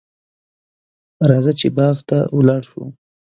[1.29, 2.83] راځه چې باغ ته ولاړ شو.